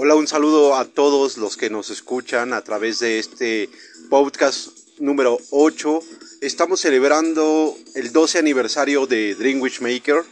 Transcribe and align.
Hola, 0.00 0.14
un 0.14 0.28
saludo 0.28 0.76
a 0.76 0.84
todos 0.84 1.38
los 1.38 1.56
que 1.56 1.70
nos 1.70 1.90
escuchan 1.90 2.52
a 2.52 2.62
través 2.62 3.00
de 3.00 3.18
este 3.18 3.68
podcast 4.08 4.68
número 5.00 5.40
8. 5.50 5.98
Estamos 6.40 6.82
celebrando 6.82 7.76
el 7.96 8.12
12 8.12 8.38
aniversario 8.38 9.08
de 9.08 9.34
Dreamwish 9.34 9.80
Maker 9.80 10.22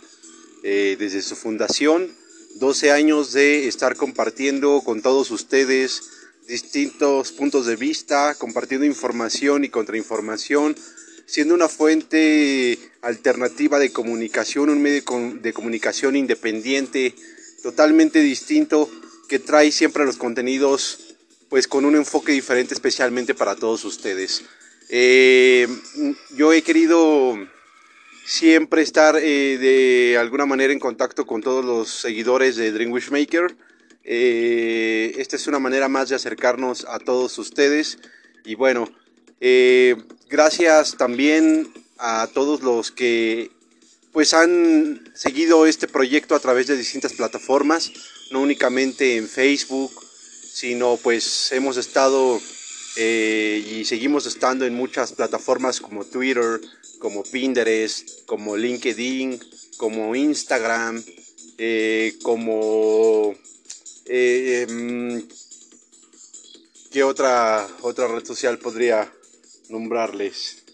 eh, 0.63 0.95
desde 1.01 1.21
su 1.21 1.35
fundación. 1.35 2.15
12 2.61 2.93
años 2.93 3.33
de 3.33 3.67
estar 3.67 3.97
compartiendo 3.97 4.83
con 4.85 5.03
todos 5.03 5.33
ustedes 5.33 6.11
distintos 6.47 7.33
puntos 7.33 7.67
de 7.67 7.75
vista, 7.75 8.37
compartiendo 8.39 8.87
información 8.87 9.65
y 9.65 9.69
contrainformación, 9.69 10.77
siendo 11.27 11.55
una 11.55 11.69
fuente 11.69 12.79
alternativa 13.03 13.81
de 13.81 13.91
comunicación, 13.91 14.71
un 14.71 14.81
medio 14.81 15.03
de 15.43 15.53
comunicación 15.53 16.15
independiente, 16.15 17.17
totalmente 17.65 18.21
distinto, 18.21 18.89
que 19.29 19.39
trae 19.39 19.73
siempre 19.73 20.05
los 20.05 20.17
contenidos 20.17 21.17
pues 21.49 21.69
con 21.69 21.85
un 21.85 21.97
enfoque 21.97 22.33
diferente 22.33 22.75
especialmente 22.75 23.35
para 23.35 23.57
todos 23.57 23.85
ustedes. 23.85 24.45
Eh, 24.89 25.69
yo 26.37 26.53
he 26.53 26.63
querido 26.63 27.37
siempre 28.25 28.83
estar 28.83 29.17
eh, 29.17 29.59
de 29.59 30.19
alguna 30.19 30.47
manera 30.47 30.73
en 30.73 30.79
contacto 30.79 31.27
con 31.27 31.43
todos 31.43 31.65
los 31.65 31.89
seguidores 31.89 32.57
de 32.57 32.73
Dream 32.73 32.93
Maker. 33.11 33.57
Eh, 34.05 35.15
esta 35.19 35.37
es 35.37 35.47
una 35.47 35.59
manera 35.59 35.89
más 35.89 36.09
de 36.09 36.17
acercarnos 36.17 36.85
a 36.89 36.99
todos 36.99 37.39
ustedes. 37.39 37.99
Y 38.45 38.55
bueno, 38.55 38.89
gracias 40.29 40.97
también 40.97 41.73
a 41.99 42.29
todos 42.33 42.63
los 42.63 42.93
que 42.93 43.51
pues 44.13 44.33
han 44.33 45.11
seguido 45.15 45.67
este 45.67 45.89
proyecto 45.89 46.35
a 46.35 46.41
través 46.41 46.69
de 46.69 46.77
distintas 46.77 47.13
plataformas, 47.13 47.93
no 48.31 48.41
únicamente 48.41 49.17
en 49.17 49.29
Facebook, 49.29 49.93
sino 50.53 50.97
pues 50.97 51.53
hemos 51.53 51.77
estado 51.77 52.41
y 52.99 53.85
seguimos 53.85 54.25
estando 54.25 54.65
en 54.65 54.75
muchas 54.75 55.13
plataformas 55.13 55.81
como 55.81 56.07
Twitter, 56.07 56.61
como 56.99 57.23
Pinterest, 57.23 58.25
como 58.27 58.57
LinkedIn, 58.57 59.39
como 59.77 60.15
Instagram, 60.15 61.03
eh, 61.59 62.15
como... 62.23 63.35
Eh, 64.07 64.67
em, 64.69 65.27
¿Qué 66.91 67.03
otra, 67.03 67.69
otra 67.83 68.09
red 68.09 68.25
social 68.25 68.59
podría 68.59 69.13
nombrarles? 69.69 70.66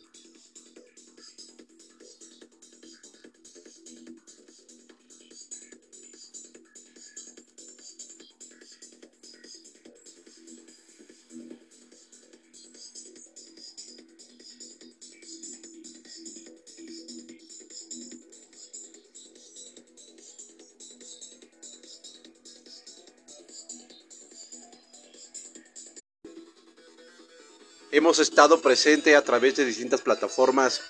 Hemos 27.94 28.18
estado 28.20 28.62
presente 28.62 29.16
a 29.16 29.22
través 29.22 29.56
de 29.56 29.66
distintas 29.66 30.00
plataformas, 30.00 30.80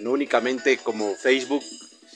no 0.00 0.12
únicamente 0.12 0.78
como 0.78 1.14
Facebook, 1.14 1.62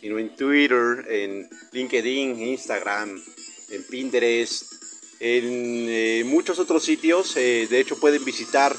sino 0.01 0.19
en 0.19 0.35
Twitter, 0.35 1.05
en 1.11 1.47
LinkedIn, 1.73 2.41
Instagram, 2.41 3.23
en 3.69 3.85
Pinterest, 3.85 4.73
en 5.21 5.45
eh, 5.91 6.23
muchos 6.25 6.59
otros 6.59 6.83
sitios. 6.83 7.37
Eh, 7.37 7.67
de 7.69 7.81
hecho, 7.81 8.01
pueden 8.01 8.25
visitar 8.25 8.75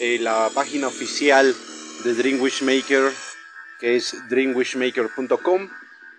eh, 0.00 0.18
la 0.18 0.50
página 0.52 0.88
oficial 0.88 1.54
de 2.02 2.14
Dream 2.14 2.40
Maker, 2.62 3.12
que 3.78 3.94
es 3.94 4.16
dreamwishmaker.com, 4.28 5.68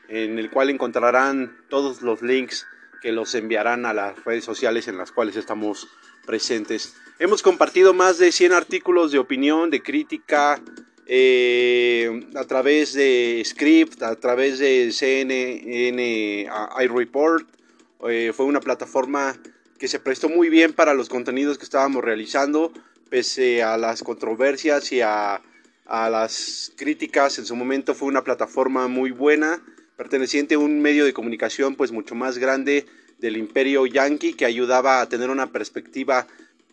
en 0.07 0.39
el 0.39 0.50
cual 0.50 0.69
encontrarán 0.69 1.57
todos 1.67 2.01
los 2.03 2.22
links 2.22 2.66
que 3.01 3.12
los 3.12 3.35
enviarán 3.35 3.85
a 3.85 3.94
las 3.94 4.23
redes 4.23 4.45
sociales 4.45 4.88
en 4.88 4.97
las 4.97 5.12
cuales 5.12 5.35
estamos 5.35 5.89
presentes. 6.25 6.94
Hemos 7.19 7.41
compartido 7.41 7.95
más 7.95 8.19
de 8.19 8.31
100 8.31 8.53
artículos 8.53 9.11
de 9.11 9.17
opinión, 9.17 9.72
de 9.72 9.81
crítica, 9.81 10.61
eh, 11.07 12.28
a 12.35 12.44
través 12.44 12.94
de 12.94 13.41
Script, 13.44 14.03
a 14.03 14.16
través 14.17 14.59
de 14.59 14.91
CNN 14.91 16.47
iReport. 16.79 17.47
Eh, 18.07 18.31
fue 18.35 18.45
una 18.45 18.59
plataforma 18.59 19.35
que 19.79 19.88
se 19.88 20.00
prestó 20.00 20.29
muy 20.29 20.50
bien 20.50 20.73
para 20.73 20.94
los 20.94 21.09
contenidos 21.09 21.57
que 21.57 21.63
estábamos 21.63 22.03
realizando, 22.03 22.72
pese 23.09 23.63
a 23.63 23.77
las 23.77 24.03
controversias 24.03 24.91
y 24.91 25.01
a, 25.01 25.41
a 25.88 26.09
las 26.11 26.72
críticas. 26.75 27.39
En 27.39 27.47
su 27.47 27.56
momento 27.56 27.95
fue 27.95 28.09
una 28.09 28.23
plataforma 28.23 28.88
muy 28.88 29.09
buena, 29.09 29.63
perteneciente 29.95 30.53
a 30.53 30.59
un 30.59 30.83
medio 30.83 31.03
de 31.03 31.13
comunicación 31.13 31.73
pues 31.73 31.91
mucho 31.91 32.13
más 32.13 32.38
grande 32.38 32.85
del 33.17 33.38
imperio 33.38 33.88
yankee 33.88 34.35
que 34.35 34.45
ayudaba 34.45 35.01
a 35.01 35.09
tener 35.09 35.31
una 35.31 35.51
perspectiva 35.51 36.27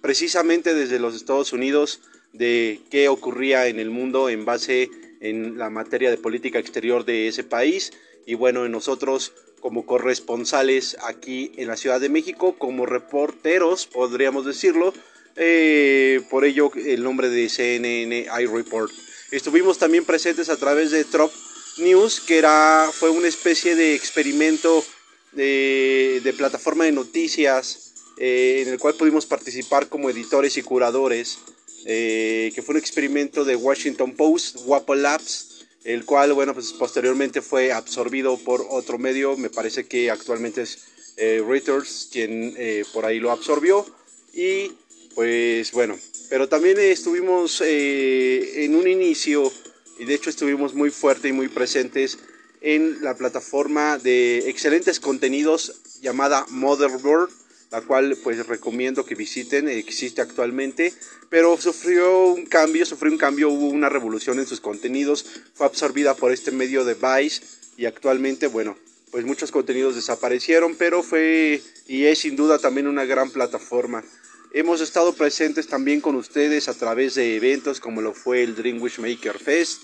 precisamente 0.04 0.74
desde 0.74 0.98
los 0.98 1.14
Estados 1.14 1.54
Unidos 1.54 2.00
de 2.34 2.78
qué 2.90 3.08
ocurría 3.08 3.68
en 3.68 3.78
el 3.78 3.88
mundo 3.88 4.28
en 4.28 4.44
base 4.44 4.90
en 5.22 5.56
la 5.56 5.70
materia 5.70 6.10
de 6.10 6.18
política 6.18 6.58
exterior 6.58 7.06
de 7.06 7.26
ese 7.26 7.42
país 7.42 7.90
y 8.26 8.34
bueno, 8.34 8.68
nosotros 8.68 9.32
como 9.60 9.86
corresponsales 9.86 10.98
aquí 11.04 11.52
en 11.56 11.68
la 11.68 11.78
Ciudad 11.78 12.02
de 12.02 12.10
México, 12.10 12.54
como 12.58 12.84
reporteros, 12.84 13.86
podríamos 13.86 14.44
decirlo, 14.44 14.92
eh, 15.36 16.20
por 16.28 16.44
ello 16.44 16.70
el 16.74 17.02
nombre 17.02 17.30
de 17.30 17.48
CNN 17.48 18.26
iReport. 18.42 18.92
Estuvimos 19.30 19.78
también 19.78 20.04
presentes 20.04 20.50
a 20.50 20.58
través 20.58 20.90
de 20.90 21.04
Trop 21.04 21.32
News, 21.78 22.20
que 22.20 22.36
era, 22.36 22.90
fue 22.92 23.08
una 23.08 23.28
especie 23.28 23.74
de 23.74 23.94
experimento 23.94 24.84
de 25.32 26.34
plataforma 26.36 26.84
de 26.84 26.92
noticias 26.92 27.93
eh, 28.18 28.62
en 28.62 28.72
el 28.72 28.78
cual 28.78 28.94
pudimos 28.94 29.26
participar 29.26 29.88
como 29.88 30.10
editores 30.10 30.56
y 30.56 30.62
curadores, 30.62 31.38
eh, 31.84 32.52
que 32.54 32.62
fue 32.62 32.74
un 32.74 32.80
experimento 32.80 33.44
de 33.44 33.56
Washington 33.56 34.12
Post, 34.12 34.58
Wapo 34.66 34.94
Labs, 34.94 35.66
el 35.84 36.04
cual, 36.04 36.32
bueno, 36.32 36.54
pues 36.54 36.72
posteriormente 36.72 37.42
fue 37.42 37.72
absorbido 37.72 38.38
por 38.38 38.66
otro 38.70 38.98
medio, 38.98 39.36
me 39.36 39.50
parece 39.50 39.86
que 39.86 40.10
actualmente 40.10 40.62
es 40.62 40.84
eh, 41.16 41.42
Reuters 41.46 42.08
quien 42.10 42.56
por 42.92 43.04
ahí 43.04 43.20
lo 43.20 43.30
absorbió, 43.30 43.84
y 44.32 44.72
pues 45.14 45.72
bueno, 45.72 45.98
pero 46.30 46.48
también 46.48 46.78
estuvimos 46.78 47.60
en 47.60 48.74
un 48.74 48.88
inicio, 48.88 49.52
y 49.98 50.06
de 50.06 50.14
hecho 50.14 50.30
estuvimos 50.30 50.74
muy 50.74 50.90
fuertes 50.90 51.30
y 51.30 51.32
muy 51.32 51.48
presentes 51.48 52.18
en 52.60 53.02
la 53.02 53.14
plataforma 53.14 53.98
de 53.98 54.48
excelentes 54.48 54.98
contenidos 54.98 55.82
llamada 56.00 56.46
Motherboard, 56.48 57.30
la 57.74 57.80
cual 57.80 58.16
pues 58.22 58.46
recomiendo 58.46 59.04
que 59.04 59.16
visiten, 59.16 59.68
existe 59.68 60.22
actualmente, 60.22 60.92
pero 61.28 61.60
sufrió 61.60 62.28
un 62.28 62.46
cambio, 62.46 62.86
sufrió 62.86 63.10
un 63.10 63.18
cambio, 63.18 63.48
hubo 63.48 63.66
una 63.66 63.88
revolución 63.88 64.38
en 64.38 64.46
sus 64.46 64.60
contenidos, 64.60 65.26
fue 65.54 65.66
absorbida 65.66 66.14
por 66.14 66.30
este 66.30 66.52
medio 66.52 66.84
de 66.84 66.94
Vice 66.94 67.42
y 67.76 67.86
actualmente, 67.86 68.46
bueno, 68.46 68.78
pues 69.10 69.24
muchos 69.24 69.50
contenidos 69.50 69.96
desaparecieron, 69.96 70.76
pero 70.76 71.02
fue 71.02 71.60
y 71.88 72.04
es 72.04 72.20
sin 72.20 72.36
duda 72.36 72.60
también 72.60 72.86
una 72.86 73.06
gran 73.06 73.30
plataforma. 73.30 74.04
Hemos 74.52 74.80
estado 74.80 75.12
presentes 75.12 75.66
también 75.66 76.00
con 76.00 76.14
ustedes 76.14 76.68
a 76.68 76.74
través 76.74 77.16
de 77.16 77.34
eventos 77.34 77.80
como 77.80 78.02
lo 78.02 78.14
fue 78.14 78.44
el 78.44 78.54
Dream 78.54 78.80
Wish 78.80 79.00
Maker 79.00 79.40
Fest 79.40 79.82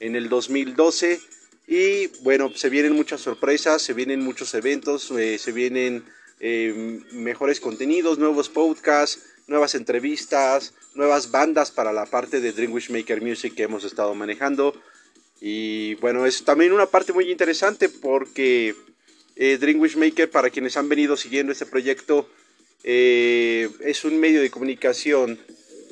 en 0.00 0.16
el 0.16 0.28
2012 0.28 1.20
y 1.68 2.08
bueno, 2.24 2.50
se 2.52 2.68
vienen 2.68 2.94
muchas 2.94 3.20
sorpresas, 3.20 3.80
se 3.80 3.92
vienen 3.92 4.24
muchos 4.24 4.52
eventos, 4.54 5.12
eh, 5.12 5.38
se 5.38 5.52
vienen 5.52 6.02
eh, 6.40 7.00
mejores 7.12 7.60
contenidos, 7.60 8.18
nuevos 8.18 8.48
podcasts, 8.48 9.22
nuevas 9.46 9.74
entrevistas, 9.74 10.74
nuevas 10.94 11.30
bandas 11.30 11.70
para 11.70 11.92
la 11.92 12.06
parte 12.06 12.40
de 12.40 12.52
Dream 12.52 12.72
Wish 12.72 12.90
Maker 12.90 13.22
Music 13.22 13.54
que 13.54 13.64
hemos 13.64 13.84
estado 13.84 14.14
manejando. 14.14 14.74
Y 15.40 15.94
bueno, 15.96 16.26
es 16.26 16.44
también 16.44 16.72
una 16.72 16.86
parte 16.86 17.12
muy 17.12 17.30
interesante 17.30 17.88
porque 17.88 18.74
eh, 19.36 19.56
Dream 19.58 19.80
Wish 19.80 19.96
Maker, 19.96 20.30
para 20.30 20.50
quienes 20.50 20.76
han 20.76 20.88
venido 20.88 21.16
siguiendo 21.16 21.52
este 21.52 21.66
proyecto, 21.66 22.28
eh, 22.84 23.70
es 23.80 24.04
un 24.04 24.18
medio 24.18 24.40
de 24.40 24.50
comunicación 24.50 25.38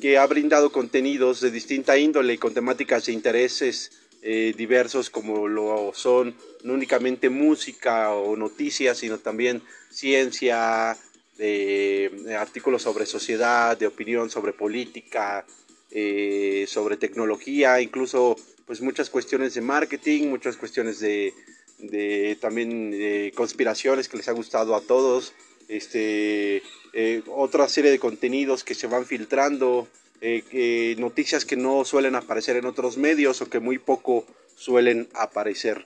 que 0.01 0.17
ha 0.17 0.27
brindado 0.27 0.71
contenidos 0.71 1.41
de 1.41 1.51
distinta 1.51 1.97
índole 1.97 2.37
con 2.37 2.53
temáticas 2.53 3.05
de 3.05 3.13
intereses 3.13 3.91
eh, 4.29 4.53
diversos 4.57 5.09
como 5.09 5.47
lo 5.47 5.93
son 5.93 6.35
no 6.63 6.73
únicamente 6.73 7.29
música 7.29 8.11
o 8.11 8.35
noticias, 8.35 8.97
sino 8.97 9.19
también 9.19 9.61
ciencia, 9.89 10.97
artículos 12.37 12.81
sobre 12.81 13.05
sociedad, 13.05 13.77
de 13.77 13.87
opinión 13.87 14.29
sobre 14.29 14.51
política, 14.51 15.45
eh, 15.91 16.65
sobre 16.67 16.97
tecnología, 16.97 17.79
incluso 17.79 18.35
pues 18.65 18.81
muchas 18.81 19.09
cuestiones 19.09 19.53
de 19.53 19.61
marketing, 19.61 20.27
muchas 20.27 20.57
cuestiones 20.57 20.99
de, 20.99 21.33
de 21.79 22.37
también 22.41 22.91
de 22.91 23.31
conspiraciones 23.33 24.09
que 24.09 24.17
les 24.17 24.27
ha 24.27 24.33
gustado 24.33 24.75
a 24.75 24.81
todos, 24.81 25.31
este, 25.69 26.61
otra 27.27 27.69
serie 27.69 27.91
de 27.91 27.99
contenidos 27.99 28.65
que 28.65 28.75
se 28.75 28.87
van 28.87 29.05
filtrando, 29.05 29.87
noticias 30.97 31.45
que 31.45 31.55
no 31.55 31.85
suelen 31.85 32.15
aparecer 32.15 32.55
en 32.57 32.65
otros 32.65 32.97
medios 32.97 33.41
o 33.41 33.49
que 33.49 33.59
muy 33.59 33.77
poco 33.77 34.25
suelen 34.55 35.07
aparecer. 35.13 35.85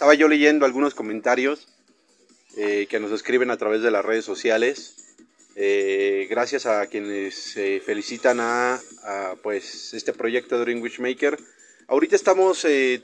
Estaba 0.00 0.14
yo 0.14 0.28
leyendo 0.28 0.64
algunos 0.64 0.94
comentarios 0.94 1.68
eh, 2.56 2.86
que 2.88 2.98
nos 2.98 3.12
escriben 3.12 3.50
a 3.50 3.58
través 3.58 3.82
de 3.82 3.90
las 3.90 4.02
redes 4.02 4.24
sociales. 4.24 4.96
Eh, 5.56 6.26
gracias 6.30 6.64
a 6.64 6.86
quienes 6.86 7.52
felicitan 7.84 8.38
a, 8.40 8.80
pues 9.42 9.92
este 9.92 10.14
proyecto 10.14 10.56
de 10.56 10.64
Dream 10.64 10.82
Maker. 11.00 11.38
Ahorita 11.86 12.16
estamos 12.16 12.64
eh, 12.64 13.02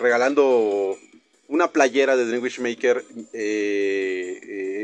regalando 0.00 0.96
una 1.60 1.72
playera 1.72 2.16
de 2.16 2.24
Dream 2.24 2.42
Maker, 2.60 3.04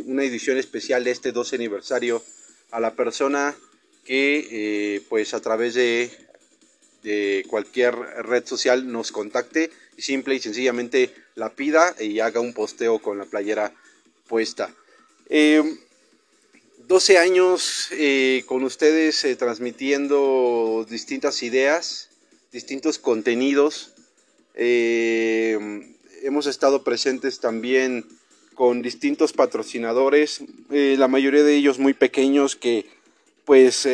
una 0.04 0.24
edición 0.24 0.58
especial 0.58 1.04
de 1.04 1.10
este 1.10 1.32
12 1.32 1.56
aniversario 1.56 2.22
a 2.70 2.80
la 2.80 2.92
persona 2.92 3.56
que 4.04 5.02
pues 5.08 5.32
a 5.32 5.40
través 5.40 5.72
de, 5.72 6.10
cualquier 7.48 7.94
red 7.94 8.44
social 8.44 8.92
nos 8.92 9.10
contacte 9.10 9.70
y 9.96 10.02
simple 10.02 10.34
y 10.34 10.40
sencillamente 10.40 11.14
la 11.34 11.54
pida 11.54 11.94
y 11.98 12.20
haga 12.20 12.40
un 12.40 12.52
posteo 12.52 12.98
con 12.98 13.16
la 13.16 13.24
playera 13.24 13.72
puesta. 14.28 14.68
12 15.30 15.30
eh, 15.30 17.18
años 17.18 17.88
eh, 17.92 18.44
con 18.44 18.64
ustedes 18.64 19.24
eh, 19.24 19.34
transmitiendo 19.36 20.86
distintas 20.90 21.42
ideas, 21.42 22.10
distintos 22.52 22.98
contenidos. 22.98 23.92
Hemos 26.26 26.46
estado 26.46 26.82
presentes 26.82 27.40
también 27.40 28.04
con 28.54 28.82
distintos 28.82 29.32
patrocinadores, 29.32 30.42
la 30.70 31.08
mayoría 31.08 31.42
de 31.42 31.54
ellos 31.54 31.78
muy 31.78 31.94
pequeños 31.94 32.56
que 32.56 32.86
pues 33.44 33.86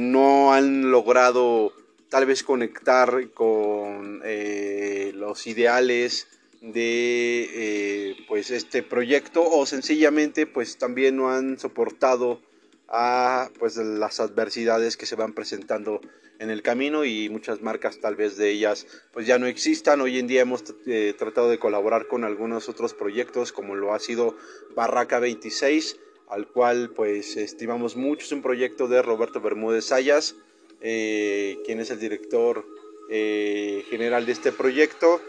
no 0.00 0.52
han 0.52 0.90
logrado 0.90 1.72
tal 2.08 2.26
vez 2.26 2.42
conectar 2.42 3.30
con 3.32 4.22
eh, 4.24 5.12
los 5.14 5.46
ideales 5.46 6.26
de 6.60 7.48
eh, 7.54 8.16
pues 8.26 8.50
este 8.50 8.82
proyecto 8.82 9.42
o 9.48 9.64
sencillamente 9.66 10.46
pues 10.46 10.78
también 10.78 11.16
no 11.16 11.30
han 11.30 11.58
soportado 11.58 12.40
a 12.88 13.50
pues 13.58 13.76
las 13.76 14.18
adversidades 14.20 14.96
que 14.96 15.06
se 15.06 15.14
van 15.14 15.34
presentando 15.34 16.00
en 16.38 16.50
el 16.50 16.62
camino 16.62 17.04
y 17.04 17.28
muchas 17.28 17.62
marcas 17.62 17.98
tal 18.00 18.16
vez 18.16 18.36
de 18.36 18.50
ellas 18.50 18.86
pues 19.12 19.26
ya 19.26 19.38
no 19.38 19.46
existan 19.46 20.00
hoy 20.00 20.18
en 20.18 20.26
día 20.26 20.42
hemos 20.42 20.64
eh, 20.86 21.14
tratado 21.18 21.50
de 21.50 21.58
colaborar 21.58 22.06
con 22.06 22.24
algunos 22.24 22.68
otros 22.68 22.94
proyectos 22.94 23.52
como 23.52 23.74
lo 23.74 23.92
ha 23.92 23.98
sido 23.98 24.36
Barraca 24.74 25.18
26 25.18 25.98
al 26.28 26.46
cual 26.46 26.90
pues 26.94 27.36
estimamos 27.36 27.96
mucho 27.96 28.24
es 28.24 28.32
un 28.32 28.42
proyecto 28.42 28.88
de 28.88 29.02
Roberto 29.02 29.40
Bermúdez 29.40 29.86
Sayas 29.86 30.36
eh, 30.80 31.58
quien 31.64 31.80
es 31.80 31.90
el 31.90 31.98
director 31.98 32.64
eh, 33.10 33.84
general 33.88 34.26
de 34.26 34.32
este 34.32 34.52
proyecto. 34.52 35.20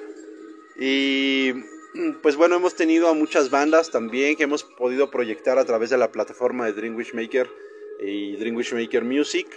Y 0.80 1.54
pues 2.22 2.36
bueno, 2.36 2.56
hemos 2.56 2.76
tenido 2.76 3.08
a 3.08 3.14
muchas 3.14 3.50
bandas 3.50 3.90
también 3.90 4.36
que 4.36 4.44
hemos 4.44 4.64
podido 4.64 5.10
proyectar 5.10 5.58
a 5.58 5.66
través 5.66 5.90
de 5.90 5.98
la 5.98 6.12
plataforma 6.12 6.66
de 6.66 6.74
Dream 6.74 6.96
Maker 7.14 7.50
y 8.02 8.36
Dream 8.36 8.56
Maker 8.74 9.04
Music. 9.04 9.48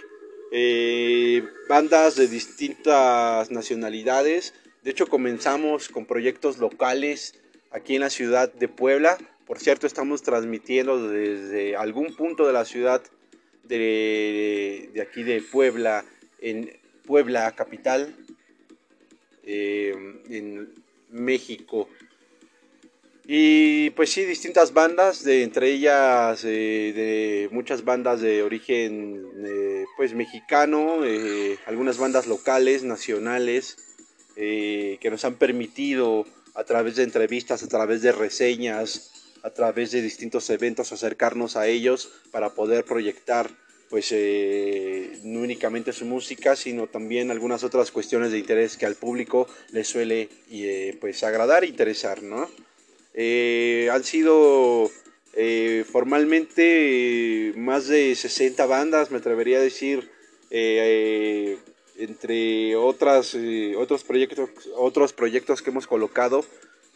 Eh, 0.55 1.43
bandas 1.67 2.15
de 2.15 2.27
distintas 2.27 3.49
nacionalidades. 3.49 4.53
De 4.83 4.91
hecho, 4.91 5.07
comenzamos 5.07 5.89
con 5.89 6.05
proyectos 6.05 6.59
locales 6.59 7.33
aquí 7.71 7.95
en 7.95 8.01
la 8.01 8.11
ciudad 8.11 8.53
de 8.53 8.67
Puebla. 8.67 9.17
Por 9.47 9.57
cierto, 9.57 9.87
estamos 9.87 10.21
transmitiendo 10.21 11.09
desde 11.09 11.75
algún 11.75 12.15
punto 12.15 12.45
de 12.45 12.53
la 12.53 12.65
ciudad 12.65 13.01
de, 13.63 14.91
aquí 15.01 15.23
de 15.23 15.41
Puebla, 15.41 16.05
en 16.39 16.69
Puebla 17.03 17.51
capital, 17.53 18.15
eh, 19.43 19.95
en 20.29 20.71
México. 21.09 21.89
Y 23.25 23.91
pues 23.91 24.11
sí, 24.11 24.25
distintas 24.25 24.73
bandas, 24.73 25.23
de, 25.23 25.43
entre 25.43 25.71
ellas 25.71 26.43
eh, 26.43 26.91
de 26.93 27.49
muchas 27.51 27.85
bandas 27.85 28.19
de 28.19 28.43
origen 28.43 29.25
eh, 29.45 29.85
pues 29.95 30.13
mexicano, 30.13 30.97
algunas 31.65 31.97
bandas 31.97 32.27
locales, 32.27 32.83
nacionales, 32.83 33.77
que 34.35 35.09
nos 35.09 35.23
han 35.25 35.35
permitido 35.35 36.25
a 36.55 36.63
través 36.63 36.95
de 36.95 37.03
entrevistas, 37.03 37.63
a 37.63 37.67
través 37.67 38.01
de 38.01 38.11
reseñas, 38.11 39.11
a 39.43 39.49
través 39.51 39.91
de 39.91 40.01
distintos 40.01 40.49
eventos 40.49 40.91
acercarnos 40.91 41.55
a 41.55 41.67
ellos 41.67 42.09
para 42.31 42.53
poder 42.53 42.85
proyectar 42.85 43.49
pues 43.89 44.07
eh, 44.11 45.19
no 45.23 45.41
únicamente 45.41 45.93
su 45.93 46.05
música 46.05 46.55
sino 46.55 46.87
también 46.87 47.29
algunas 47.29 47.63
otras 47.63 47.91
cuestiones 47.91 48.31
de 48.31 48.39
interés 48.39 48.77
que 48.77 48.85
al 48.85 48.95
público 48.95 49.47
le 49.71 49.83
suele 49.83 50.29
eh, 50.49 50.97
pues 50.99 51.23
agradar 51.23 51.63
e 51.63 51.67
interesar 51.67 52.23
¿no? 52.23 52.49
Eh, 53.13 53.89
han 53.91 54.03
sido 54.03 54.89
formalmente 55.91 57.53
más 57.55 57.87
de 57.87 58.13
60 58.13 58.67
bandas 58.67 59.09
me 59.09 59.17
atrevería 59.17 59.57
a 59.57 59.61
decir 59.61 60.11
entre 61.97 62.75
otras 62.75 63.35
otros 63.75 64.03
proyectos 64.03 64.49
otros 64.75 65.11
proyectos 65.11 65.63
que 65.63 65.71
hemos 65.71 65.87
colocado 65.87 66.45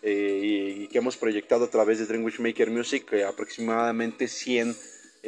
y 0.04 0.88
que 0.88 1.00
hemos 1.00 1.18
proyectado 1.18 1.66
a 1.66 1.70
través 1.72 1.98
de 1.98 2.06
Dreamwish 2.06 2.40
Maker 2.40 2.70
Music, 2.70 3.12
aproximadamente 3.28 4.28
100 4.28 4.76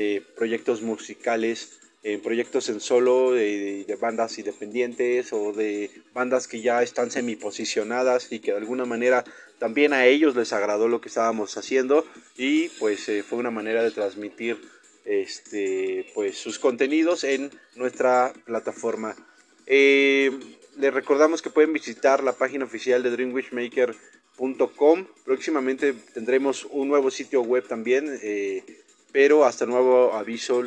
eh, 0.01 0.21
proyectos 0.36 0.81
musicales, 0.81 1.80
proyectos 2.24 2.69
en 2.69 2.80
solo 2.80 3.34
de, 3.34 3.98
bandas 4.00 4.38
independientes 4.40 5.34
o 5.34 5.51
de 5.51 5.92
bandas 6.13 6.48
que 6.48 6.62
ya 6.62 6.81
están 6.81 7.12
semi-posicionadas 7.12 8.31
y 8.31 8.40
que 8.40 8.51
de 8.51 8.57
alguna 8.57 8.86
manera 8.86 9.25
también 9.60 9.92
a 9.94 10.06
ellos 10.06 10.36
les 10.36 10.53
agradó 10.53 10.88
lo 10.88 11.01
que 11.01 11.10
estábamos 11.10 11.58
haciendo 11.58 12.06
y 12.38 12.70
pues 12.79 13.08
eh, 13.10 13.24
fue 13.24 13.38
una 13.38 13.51
manera 13.51 13.84
de 13.84 13.91
transmitir 13.91 14.58
este, 15.06 16.10
pues, 16.15 16.38
sus 16.38 16.58
contenidos 16.58 17.25
en 17.25 17.51
nuestra 17.75 18.34
plataforma. 18.46 19.15
Eh, 19.68 20.32
les 20.77 20.94
recordamos 20.94 21.41
que 21.41 21.50
pueden 21.50 21.74
visitar 21.74 22.24
la 22.24 22.34
página 22.34 22.65
oficial 22.65 23.03
de 23.03 23.12
Dreamwishmaker 23.12 23.96
Com. 24.77 25.06
Próximamente 25.25 25.91
tendremos 26.13 26.65
un 26.72 26.88
nuevo 26.88 27.12
sitio 27.12 27.41
web 27.41 27.68
también, 27.68 28.18
eh, 28.24 28.63
pero 29.12 29.44
hasta 29.44 29.65
nuevo 29.65 30.13
aviso 30.13 30.63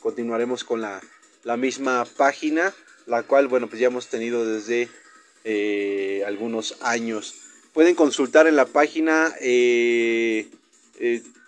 continuaremos 0.00 0.64
con 0.64 0.80
la, 0.80 1.00
misma 1.56 2.04
página, 2.16 2.74
la 3.06 3.22
cual, 3.22 3.48
bueno, 3.48 3.68
pues 3.68 3.80
ya 3.80 3.86
hemos 3.86 4.08
tenido 4.08 4.44
desde 4.44 4.88
eh, 5.44 6.22
algunos 6.26 6.76
años. 6.80 7.34
Pueden 7.72 7.94
consultar 7.94 8.46
en 8.46 8.56
la 8.56 8.66
página, 8.66 9.32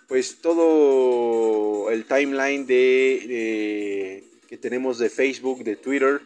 pues 0.07 0.37
todo 0.41 1.89
el 1.91 2.05
timeline 2.05 2.65
de 2.65 4.23
que 4.47 4.57
tenemos 4.57 4.97
de 4.99 5.09
Facebook, 5.09 5.63
de 5.63 5.75
Twitter, 5.75 6.21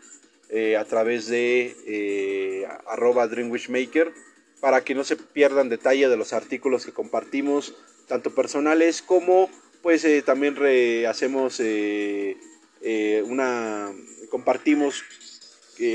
a 0.78 0.86
través 0.86 1.28
de 1.28 2.68
arroba 2.86 3.28
Dreamwishmaker 3.28 4.14
para 4.60 4.84
que 4.84 4.96
no 4.96 5.04
se 5.04 5.16
pierdan 5.16 5.70
detalle 5.70 6.10
de 6.10 6.18
los 6.18 6.34
artículos 6.34 6.86
que 6.86 6.92
compartimos, 6.92 7.76
tanto 8.08 8.34
personales 8.34 9.02
como 9.02 9.50
pues 9.88 10.04
eh, 10.04 10.22
también 10.22 10.58
hacemos 11.06 11.62
eh, 11.62 12.36
eh, 12.82 13.24
una 13.26 13.90
compartimos 14.30 15.02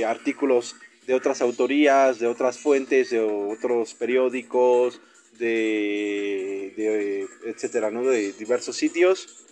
artículos 0.07 0.77
de 1.07 1.13
otras 1.13 1.43
autorías, 1.43 2.19
de 2.19 2.27
otras 2.27 2.59
fuentes, 2.59 3.11
de 3.11 3.21
otros 3.21 3.93
periódicos, 3.93 4.99
de, 5.39 7.29
etcétera, 7.45 7.91
¿no? 7.91 8.03
de 8.05 8.33
diversos 8.33 8.77
sitios 8.77 9.45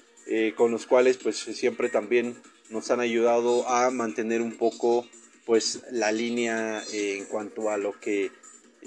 con 0.57 0.71
los 0.71 0.87
cuales 0.87 1.19
pues 1.19 1.37
siempre 1.37 1.91
también 1.91 2.35
nos 2.71 2.91
han 2.91 3.01
ayudado 3.01 3.69
a 3.69 3.91
mantener 3.91 4.41
un 4.41 4.53
poco 4.53 5.07
pues 5.45 5.83
la 5.91 6.13
línea 6.13 6.83
en 6.95 7.27
cuanto 7.27 7.69
a 7.69 7.77
lo 7.77 8.01
que 8.01 8.31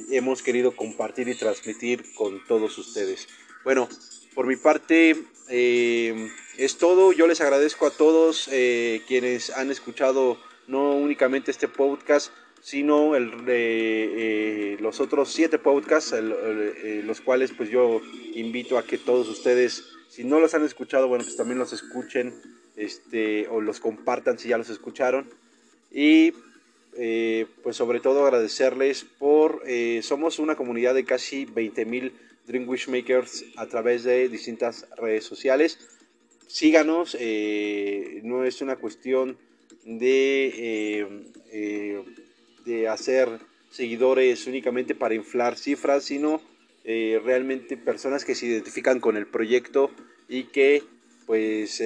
hemos 0.10 0.42
querido 0.42 0.76
compartir 0.76 1.28
y 1.28 1.36
transmitir 1.36 2.12
con 2.16 2.44
todos 2.48 2.76
ustedes. 2.80 3.28
Bueno, 3.64 3.88
por 4.34 4.48
mi 4.48 4.56
parte 4.56 5.16
eh, 5.56 6.32
es 6.58 6.80
todo. 6.80 7.14
Yo 7.14 7.28
les 7.28 7.40
agradezco 7.40 7.86
a 7.86 7.92
todos 7.92 8.50
eh, 8.52 9.04
quienes 9.08 9.52
han 9.52 9.70
escuchado 9.70 10.40
no 10.66 10.96
únicamente 10.96 11.52
este 11.52 11.68
podcast, 11.68 12.32
sino 12.60 13.12
eh, 13.16 14.78
los 14.80 15.00
otros 15.00 15.32
siete 15.32 15.60
podcasts, 15.60 16.16
los 17.04 17.22
cuales 17.22 17.52
pues 17.52 17.70
yo 17.70 18.02
invito 18.34 18.80
a 18.80 18.84
que 18.88 18.98
todos 18.98 19.30
ustedes, 19.30 19.84
si 20.10 20.24
no 20.24 20.40
los 20.40 20.56
han 20.56 20.66
escuchado, 20.66 21.08
bueno, 21.08 21.24
pues 21.24 21.38
también 21.38 21.60
los 21.60 21.72
escuchen 21.72 22.34
este, 22.76 23.48
o 23.48 23.62
los 23.62 23.80
compartan 23.80 24.40
si 24.40 24.50
ya 24.50 24.58
los 24.58 24.72
escucharon. 24.72 25.30
Y 25.92 26.34
pues 27.62 27.76
sobre 27.76 28.00
todo 28.00 28.26
agradecerles 28.26 29.04
por, 29.04 29.62
somos 30.02 30.40
una 30.40 30.56
comunidad 30.56 30.96
de 30.96 31.06
casi 31.06 31.46
20 31.46 31.86
mil 31.86 32.14
Dream 32.46 32.68
Makers 32.88 33.46
a 33.58 33.68
través 33.68 34.04
de 34.04 34.30
distintas 34.30 34.88
redes 34.98 35.24
sociales. 35.24 35.80
Síganos, 36.48 37.18
eh, 37.20 38.22
no 38.24 38.44
es 38.44 38.62
una 38.62 38.76
cuestión 38.76 39.38
de, 39.86 41.24
de 42.66 42.88
hacer 42.88 43.30
seguidores 43.72 44.46
únicamente 44.46 44.94
para 44.94 45.16
inflar 45.16 45.58
cifras, 45.58 46.04
sino 46.04 46.42
realmente 46.86 47.78
personas 47.78 48.24
que 48.24 48.36
se 48.36 48.46
identifican 48.46 49.00
con 49.00 49.18
el 49.18 49.26
proyecto 49.26 49.90
y 50.28 50.44
que 50.46 50.84
pues 51.26 51.82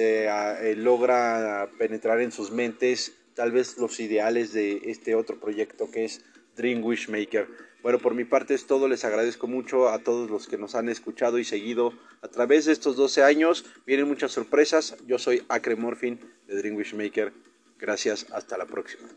logra 0.76 1.70
penetrar 1.78 2.20
en 2.20 2.32
sus 2.32 2.50
mentes 2.50 3.18
tal 3.38 3.52
vez 3.52 3.78
los 3.78 4.00
ideales 4.00 4.52
de 4.52 4.82
este 4.86 5.14
otro 5.14 5.38
proyecto 5.38 5.92
que 5.92 6.04
es 6.04 6.24
Dream 6.56 6.82
Wish 6.84 7.08
Maker. 7.08 7.46
Bueno, 7.88 8.00
por 8.00 8.14
mi 8.14 8.26
parte 8.26 8.52
es 8.52 8.66
todo, 8.66 8.86
les 8.86 9.06
agradezco 9.06 9.46
mucho 9.46 9.88
a 9.88 10.00
todos 10.00 10.28
los 10.28 10.46
que 10.46 10.58
nos 10.58 10.74
han 10.74 10.90
escuchado 10.90 11.38
y 11.38 11.44
seguido 11.44 11.94
a 12.20 12.28
través 12.28 12.66
de 12.66 12.72
estos 12.72 12.96
12 12.96 13.22
años. 13.22 13.64
Vienen 13.86 14.06
muchas 14.06 14.30
sorpresas, 14.30 14.94
yo 15.06 15.18
soy 15.18 15.42
Acre 15.48 15.74
Morphin 15.74 16.20
de 16.46 16.56
Dream 16.58 16.76
Wish 16.76 16.92
Maker. 16.92 17.32
Gracias, 17.78 18.26
hasta 18.30 18.58
la 18.58 18.66
próxima. 18.66 19.08